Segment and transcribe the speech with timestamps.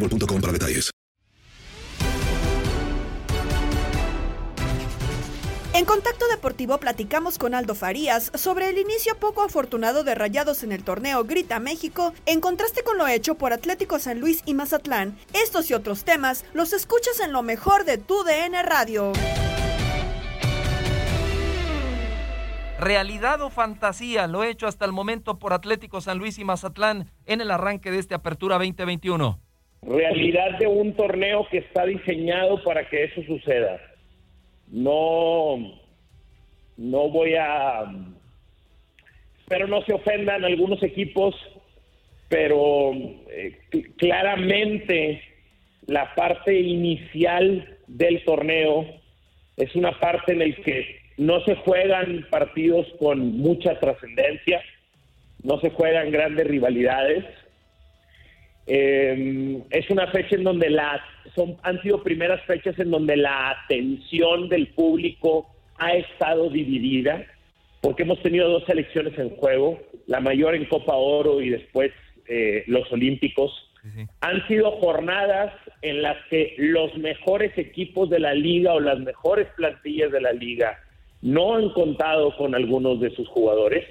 [0.00, 0.90] boostmobile.com para detalles.
[5.74, 10.72] En Contacto Deportivo platicamos con Aldo Farías sobre el inicio poco afortunado de Rayados en
[10.72, 15.18] el torneo Grita México, en contraste con lo hecho por Atlético San Luis y Mazatlán.
[15.34, 19.12] Estos y otros temas los escuchas en lo mejor de tu DN Radio.
[22.78, 27.40] realidad o fantasía lo hecho hasta el momento por Atlético San Luis y Mazatlán en
[27.40, 29.40] el arranque de esta apertura 2021?
[29.86, 33.80] Realidad de un torneo que está diseñado para que eso suceda.
[34.68, 35.58] No,
[36.76, 37.84] no voy a,
[39.40, 41.36] espero no se ofendan algunos equipos,
[42.28, 42.92] pero
[43.30, 43.58] eh,
[43.96, 45.22] claramente
[45.86, 48.84] la parte inicial del torneo
[49.56, 54.62] es una parte en el que no se juegan partidos con mucha trascendencia,
[55.42, 57.24] no se juegan grandes rivalidades.
[58.66, 61.00] Eh, es una fecha en donde las
[61.34, 67.24] son han sido primeras fechas en donde la atención del público ha estado dividida,
[67.80, 71.92] porque hemos tenido dos selecciones en juego, la mayor en Copa Oro y después
[72.26, 73.62] eh, los Olímpicos.
[74.20, 79.46] Han sido jornadas en las que los mejores equipos de la liga o las mejores
[79.56, 80.76] plantillas de la liga
[81.22, 83.84] no han contado con algunos de sus jugadores.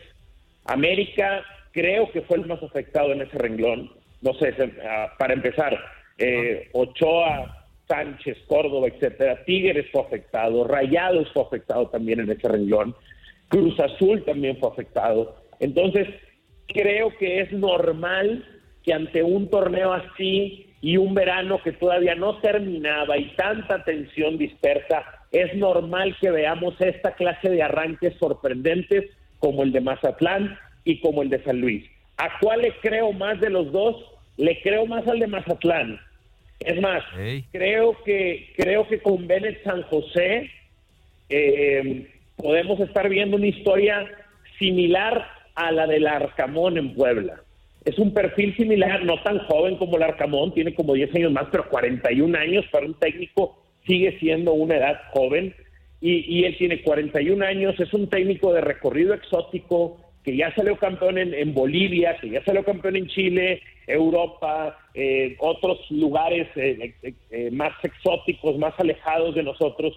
[0.65, 3.89] América creo que fue el más afectado en ese renglón.
[4.25, 5.77] No sé, ah, para empezar,
[6.17, 9.45] eh, Ochoa, Sánchez, Córdoba, etcétera.
[9.45, 12.95] Tigres fue afectado, Rayados fue afectado también en ese renglón,
[13.49, 15.35] Cruz Azul también fue afectado.
[15.59, 16.07] Entonces,
[16.67, 18.43] creo que es normal
[18.81, 24.39] que ante un torneo así y un verano que todavía no terminaba y tanta tensión
[24.39, 29.05] dispersa, es normal que veamos esta clase de arranques sorprendentes
[29.37, 31.85] como el de Mazatlán y como el de San Luis.
[32.17, 34.14] ¿A cuál le creo más de los dos?
[34.37, 35.99] Le creo más al de Mazatlán.
[36.59, 37.03] Es más,
[37.51, 40.49] creo que creo que con Bennett San José
[41.29, 42.07] eh,
[42.37, 44.07] podemos estar viendo una historia
[44.57, 47.41] similar a la del Arcamón en Puebla.
[47.83, 51.47] Es un perfil similar, no tan joven como el Arcamón, tiene como 10 años más,
[51.51, 55.53] pero 41 años para un técnico sigue siendo una edad joven.
[56.01, 60.75] Y, y él tiene 41 años, es un técnico de recorrido exótico, que ya salió
[60.77, 67.13] campeón en, Bolivia, que ya salió campeón en Chile, Europa, eh, otros lugares eh, eh,
[67.29, 69.93] eh, más exóticos, más alejados de nosotros.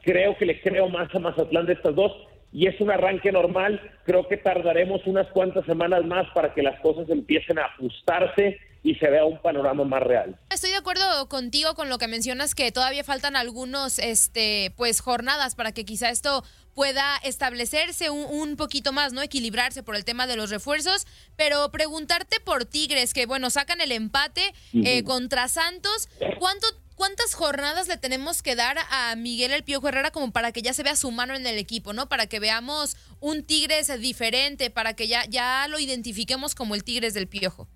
[0.00, 2.12] Creo que le creo más a Mazatlán de estas dos
[2.50, 3.78] y es un arranque normal.
[4.04, 8.94] Creo que tardaremos unas cuantas semanas más para que las cosas empiecen a ajustarse y
[8.94, 10.36] se vea un panorama más real.
[10.50, 15.54] Estoy de acuerdo contigo con lo que mencionas que todavía faltan algunos este pues jornadas
[15.54, 16.42] para que quizá esto
[16.78, 19.20] pueda establecerse un, poquito más, ¿no?
[19.20, 23.90] Equilibrarse por el tema de los refuerzos, pero preguntarte por Tigres, que bueno, sacan el
[23.90, 24.42] empate
[24.72, 26.08] eh, contra Santos,
[26.38, 30.62] ¿cuánto ¿cuántas jornadas le tenemos que dar a Miguel El Piojo Herrera como para que
[30.62, 32.08] ya se vea su mano en el equipo, ¿no?
[32.08, 37.12] Para que veamos un Tigres diferente, para que ya, ya lo identifiquemos como el Tigres
[37.12, 37.66] del Piojo.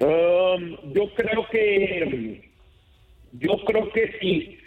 [0.00, 2.50] Um, yo creo que
[3.32, 4.58] yo creo que sí.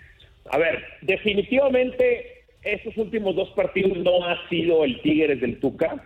[0.51, 6.05] A ver, definitivamente estos últimos dos partidos no ha sido el Tigres del Tuca.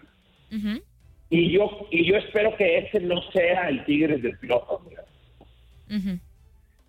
[1.29, 4.81] Y yo y yo espero que ese no sea el Tigres del Piojo.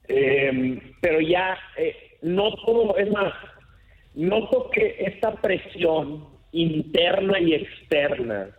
[0.09, 3.33] Em, pero ya eh, no todo, es más,
[4.15, 8.51] noto que esta presión interna y externa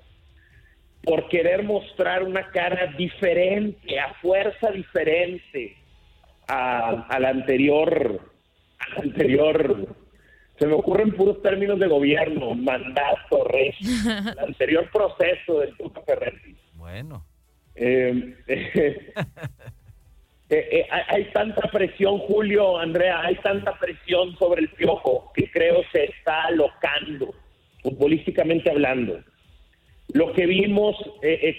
[1.04, 5.78] por querer mostrar una cara diferente, a fuerza diferente
[6.50, 8.20] a, la anterior,
[8.80, 9.96] al anterior
[10.58, 16.56] se me ocurren puros términos de gobierno, mandato, res, el anterior proceso del Tuca Ferretti.
[16.76, 17.24] Bueno.
[17.76, 19.14] Eh, eh,
[20.50, 26.06] eh, hay tanta presión, Julio, Andrea, hay tanta presión sobre el piojo que creo se
[26.06, 27.36] está alocando,
[27.84, 29.20] futbolísticamente hablando.
[30.14, 30.96] Lo que vimos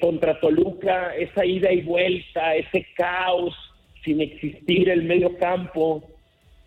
[0.01, 3.55] contra Toluca, esa ida y vuelta, ese caos
[4.03, 6.03] sin existir el medio campo,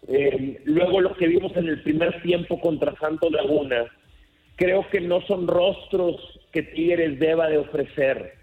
[0.08, 3.86] eh, luego lo que vimos en el primer tiempo contra Santos Laguna,
[4.56, 8.34] creo que no son rostros que Tigres deba de ofrecer.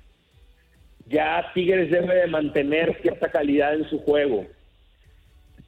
[1.06, 4.46] Ya Tigres debe de mantener cierta calidad en su juego.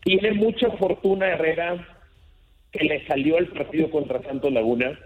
[0.03, 1.87] Tiene mucha fortuna Herrera
[2.73, 4.99] que le salió el partido contra Santos Laguna.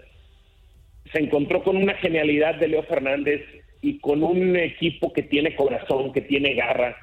[1.11, 3.41] Se encontró con una genialidad de Leo Fernández
[3.81, 6.95] y con un equipo que tiene corazón, que tiene garra.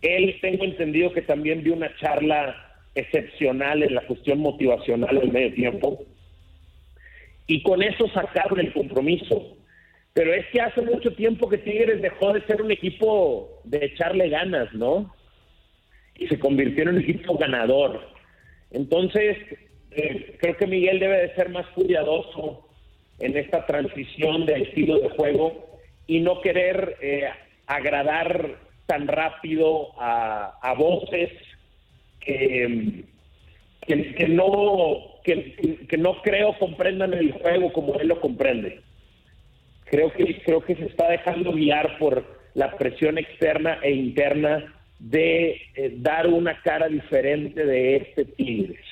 [0.00, 5.54] Él tengo entendido que también vio una charla excepcional en la cuestión motivacional del medio
[5.54, 6.04] tiempo.
[7.46, 9.56] Y con eso sacaron el compromiso.
[10.14, 14.28] Pero es que hace mucho tiempo que Tigres dejó de ser un equipo de echarle
[14.28, 15.14] ganas, ¿no?
[16.18, 18.00] Y se convirtió en un equipo ganador.
[18.70, 19.38] Entonces,
[19.90, 22.68] eh, creo que Miguel debe de ser más cuidadoso
[23.20, 27.28] en esta transición de estilo de juego y no querer eh,
[27.66, 31.30] agradar tan rápido a, a voces
[32.24, 33.04] que,
[33.86, 38.80] que, no que, no creo comprendan el juego como él lo comprende.
[39.84, 45.60] Creo que creo que se está dejando guiar por la presión externa e interna de
[45.74, 48.84] eh, dar una cara diferente de este Tigres.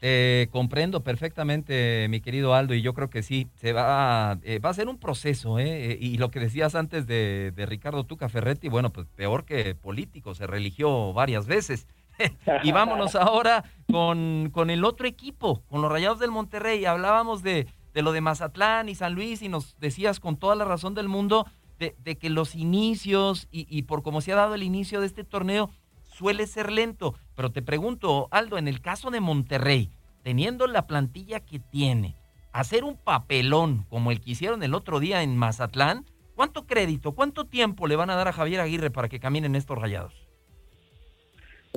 [0.00, 4.70] Eh, comprendo perfectamente, mi querido Aldo, y yo creo que sí, se va, eh, va
[4.70, 5.96] a ser un proceso, ¿eh?
[6.00, 10.36] Y lo que decías antes de, de Ricardo Tuca Ferretti, bueno, pues peor que político,
[10.36, 11.88] se religió varias veces.
[12.62, 16.84] y vámonos ahora con, con, el otro equipo, con los Rayados del Monterrey.
[16.84, 20.64] Hablábamos de, de, lo de Mazatlán y San Luis y nos decías con toda la
[20.64, 21.46] razón del mundo
[21.78, 25.06] de, de que los inicios y, y, por cómo se ha dado el inicio de
[25.06, 25.70] este torneo
[26.02, 27.14] suele ser lento.
[27.34, 29.90] Pero te pregunto, Aldo, en el caso de Monterrey,
[30.22, 32.16] teniendo la plantilla que tiene,
[32.52, 36.04] hacer un papelón como el que hicieron el otro día en Mazatlán,
[36.34, 39.78] ¿cuánto crédito, cuánto tiempo le van a dar a Javier Aguirre para que caminen estos
[39.78, 40.27] rayados?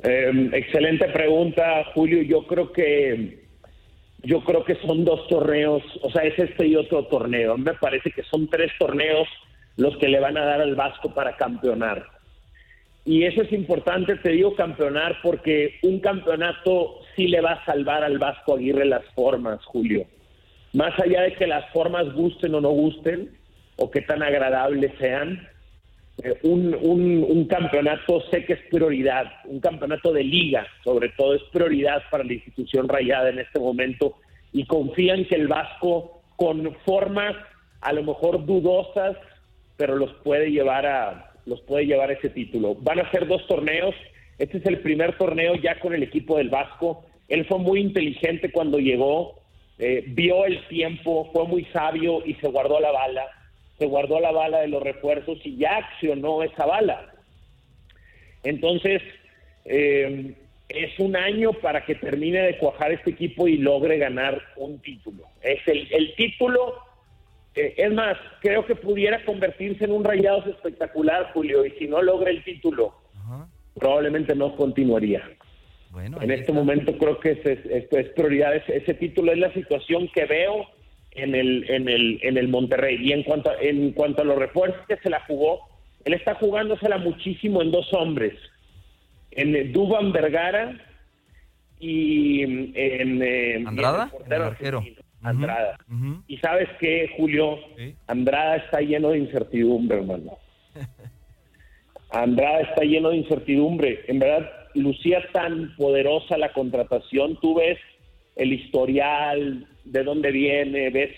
[0.02, 2.22] Eh, excelente pregunta, Julio.
[2.22, 3.42] Yo creo que
[4.24, 7.56] yo creo que son dos torneos, o sea, es este y otro torneo.
[7.58, 9.28] Me parece que son tres torneos
[9.76, 12.06] los que le van a dar al Vasco para campeonar.
[13.04, 18.04] Y eso es importante, te digo campeonar, porque un campeonato sí le va a salvar
[18.04, 20.06] al Vasco Aguirre las formas, Julio.
[20.72, 23.30] Más allá de que las formas gusten o no gusten,
[23.76, 25.48] o que tan agradables sean,
[26.22, 31.42] eh, un, un, campeonato sé que es prioridad, un campeonato de liga, sobre todo, es
[31.52, 34.16] prioridad para la institución rayada en este momento
[34.52, 37.34] y confían que el Vasco, con formas
[37.80, 39.16] a lo mejor dudosas,
[39.76, 42.76] pero los puede llevar a los puede llevar ese título.
[42.76, 43.94] Van a ser dos torneos.
[44.38, 47.04] Este es el primer torneo ya con el equipo del Vasco.
[47.28, 49.40] Él fue muy inteligente cuando llegó,
[49.78, 53.26] eh, vio el tiempo, fue muy sabio y se guardó la bala
[53.82, 57.12] se guardó la bala de los refuerzos y ya accionó esa bala.
[58.44, 59.02] Entonces,
[59.64, 60.36] eh,
[60.68, 65.24] es un año para que termine de cuajar este equipo y logre ganar un título.
[65.42, 66.76] Es el, título,
[67.56, 72.00] eh, es más, creo que pudiera convertirse en un rayados espectacular, Julio, y si no
[72.02, 72.94] logra el título,
[73.74, 75.28] probablemente no continuaría.
[75.90, 80.24] Bueno, en este momento creo que es, es, prioridad, ese título es la situación que
[80.24, 80.68] veo
[81.14, 82.96] en el, en el, en el Monterrey.
[83.00, 85.60] Y en cuanto, a, en cuanto a los refuerzos que se la jugó,
[86.04, 88.34] él está jugándosela muchísimo en dos hombres,
[89.30, 90.76] en Duban Vergara
[91.78, 92.72] y en,
[93.22, 94.10] eh, ¿Andrada?
[94.26, 94.84] el El arquero.
[95.22, 95.78] Andrada.
[96.26, 97.94] Y sabes qué, Julio, Sí.
[98.08, 100.38] Andrada está lleno de incertidumbre, hermano.
[102.10, 104.04] Andrada está lleno de incertidumbre.
[104.08, 107.38] En verdad, lucía tan poderosa la contratación.
[107.40, 107.78] Tú ves
[108.36, 111.12] el historial, de dónde viene, ves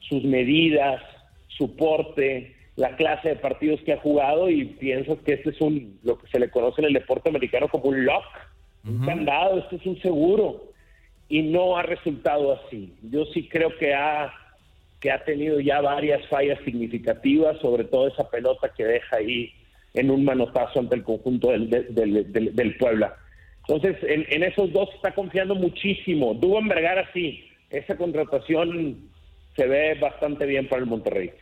[0.00, 1.02] sus medidas,
[1.48, 5.98] su porte, la clase de partidos que ha jugado y piensas que este es un
[6.02, 8.24] lo que se le conoce en el deporte americano como un lock,
[8.84, 10.72] un candado, este es un seguro
[11.28, 12.94] y no ha resultado así.
[13.02, 14.32] Yo sí creo que ha
[15.00, 19.50] que ha tenido ya varias fallas significativas, sobre todo esa pelota que deja ahí
[19.94, 23.14] en un manotazo ante el conjunto del, del, del- del Puebla.
[23.66, 26.34] Entonces, en, en esos dos está confiando muchísimo.
[26.34, 29.10] Duban Vergara sí, esa contratación
[29.56, 31.32] se ve bastante bien para el Monterrey.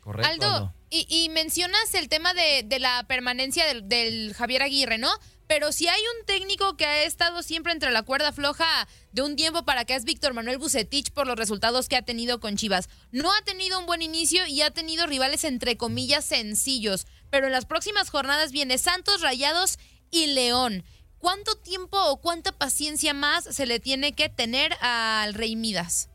[0.00, 0.30] Correcto.
[0.30, 5.10] Aldo, y, y mencionas el tema de, de la permanencia del, del Javier Aguirre, ¿no?
[5.46, 9.34] Pero si hay un técnico que ha estado siempre entre la cuerda floja de un
[9.34, 12.88] tiempo para acá es Víctor Manuel Bucetich por los resultados que ha tenido con Chivas.
[13.10, 17.52] No ha tenido un buen inicio y ha tenido rivales entre comillas sencillos, pero en
[17.52, 19.78] las próximas jornadas viene Santos, Rayados
[20.12, 20.84] y León.
[21.20, 26.10] ¿Cuánto tiempo o cuánta paciencia más se le tiene que tener al Rey Midas?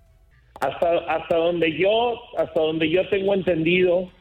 [0.60, 4.12] Hasta, hasta donde yo, hasta donde yo tengo entendido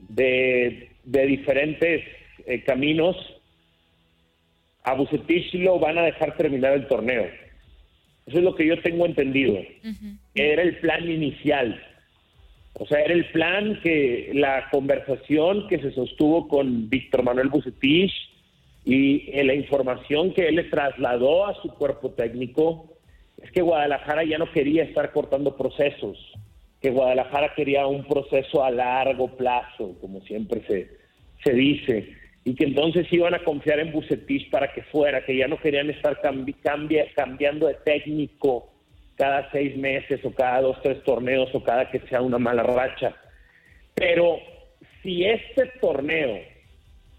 [0.00, 2.04] de, de diferentes
[2.46, 3.16] eh, caminos,
[4.84, 7.24] a Bucetich lo van a dejar terminar el torneo.
[8.26, 9.58] Eso es lo que yo tengo entendido.
[10.34, 11.82] Era el plan inicial.
[12.74, 18.12] O sea, era el plan que la conversación que se sostuvo con Víctor Manuel Bucetich
[18.84, 22.86] y eh, la información que él le trasladó a su cuerpo técnico
[23.42, 26.18] es que Guadalajara ya no quería estar cortando procesos,
[26.80, 30.88] que Guadalajara quería un proceso a largo plazo, como siempre se,
[31.44, 35.46] se dice, y que entonces iban a confiar en Bucetich para que fuera, que ya
[35.46, 38.70] no querían estar cambi- cambia- cambiando de técnico
[39.16, 43.14] cada seis meses o cada dos, tres torneos o cada que sea una mala racha.
[43.94, 44.38] Pero
[45.02, 46.40] si este torneo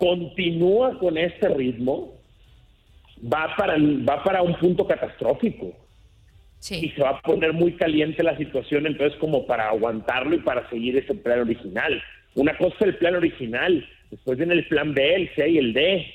[0.06, 2.14] continúa con este ritmo,
[3.32, 5.74] va para, va para un punto catastrófico
[6.76, 10.68] y se va a poner muy caliente la situación entonces como para aguantarlo y para
[10.72, 12.02] seguir ese plan original.
[12.34, 15.74] Una cosa es el plan original, después viene el plan B, el C y el
[15.74, 16.06] D.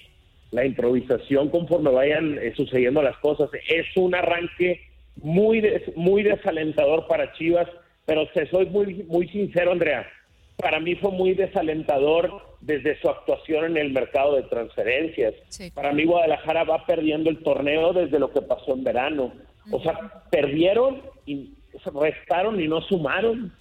[0.51, 3.51] La improvisación conforme vayan eh, sucediendo las cosas.
[3.69, 4.81] Es un arranque
[5.23, 7.69] muy des- muy desalentador para Chivas,
[8.05, 10.07] pero te soy muy muy sincero, Andrea.
[10.57, 15.35] Para mí fue muy desalentador desde su actuación en el mercado de transferencias.
[15.75, 19.33] Para mí Guadalajara va perdiendo el torneo desde lo que pasó en verano.
[19.71, 21.55] O sea, perdieron y
[22.01, 23.53] restaron y no sumaron.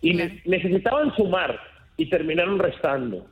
[0.00, 1.60] Y ne- necesitaban sumar
[1.98, 3.26] y terminaron restando.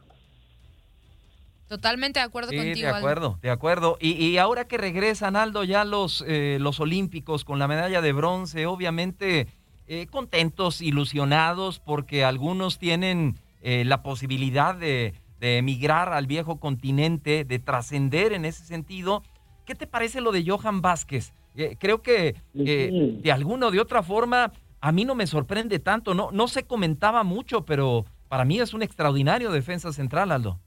[1.69, 2.77] Totalmente de acuerdo Sí, contigo.
[2.77, 2.99] de Aldo.
[2.99, 3.99] acuerdo, de acuerdo.
[4.01, 8.13] Y, y ahora que regresan, Aldo, ya los, eh, los Olímpicos con la medalla de
[8.13, 9.49] bronce, obviamente
[9.89, 17.45] eh, contentos, ilusionados, porque algunos tienen eh, la posibilidad de, de emigrar al viejo continente,
[17.45, 19.23] de trascender en ese sentido.
[19.65, 21.33] ¿Qué te parece lo de Johan Vázquez?
[21.57, 25.81] Eh, creo que eh, de alguna o de otra forma a mí no me sorprende
[25.81, 30.61] tanto, no, no se comentaba mucho, pero para mí es un extraordinario defensa central, Aldo.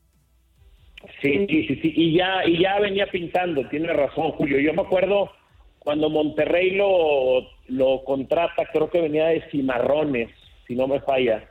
[1.22, 4.60] Sí, sí, sí, sí, y ya, y ya venía pintando, tiene razón Julio.
[4.60, 5.32] Yo me acuerdo
[5.84, 10.30] cuando Monterrey lo, lo contrata, creo que venía de Cimarrones,
[10.68, 11.50] si no me falla.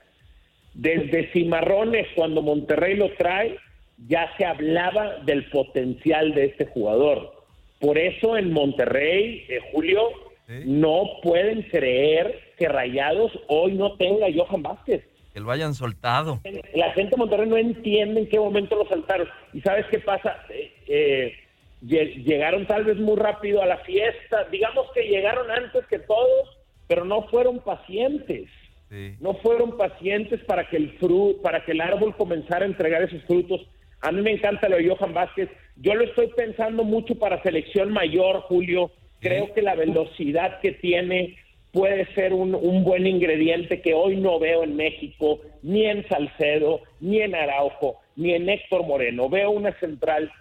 [0.73, 3.59] Desde Cimarrones, cuando Monterrey lo trae,
[4.07, 7.33] ya se hablaba del potencial de este jugador.
[7.81, 10.11] Por eso en Monterrey, eh, Julio,
[10.65, 15.05] no pueden creer que Rayados hoy no tenga a Johan Vázquez.
[15.33, 16.41] Que lo hayan soltado.
[16.75, 19.29] La gente de Monterrey no entiende en qué momento lo saltaron.
[19.53, 20.45] ¿Y sabes qué pasa?
[20.51, 21.33] Eh, eh,
[21.81, 24.45] llegaron tal vez muy rápido a la fiesta.
[24.51, 28.49] Digamos que llegaron antes que todos, pero no fueron pacientes.
[29.21, 33.23] No fueron pacientes para que el fru para que el árbol comenzara a entregar esos
[33.23, 33.61] frutos.
[34.01, 35.49] A mí me encanta lo de Johan Vázquez.
[35.77, 38.91] Yo lo estoy pensando mucho para selección mayor, Julio.
[39.21, 41.37] Creo que la velocidad que tiene
[41.73, 46.81] puede ser un, un buen ingrediente que hoy no veo en México, ni en Salcedo,
[46.99, 49.29] ni en Araujo, ni en Héctor Moreno.
[49.29, 50.33] Veo una central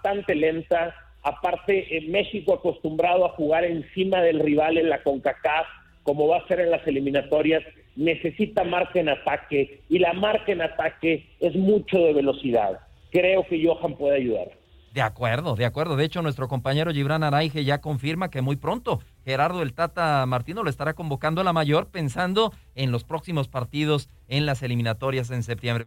[0.00, 0.94] bastante lenta.
[1.22, 5.66] Aparte, en México acostumbrado a jugar encima del rival en la CONCACAF,
[6.02, 7.62] como va a ser en las eliminatorias,
[7.94, 12.80] necesita marca en ataque y la marca en ataque es mucho de velocidad.
[13.10, 14.48] Creo que Johan puede ayudar.
[14.94, 15.94] De acuerdo, de acuerdo.
[15.96, 20.62] De hecho, nuestro compañero Gibran Araige ya confirma que muy pronto Gerardo el Tata Martino
[20.64, 25.42] lo estará convocando a la mayor pensando en los próximos partidos en las eliminatorias en
[25.42, 25.86] septiembre.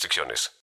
[0.00, 0.50] restricciones.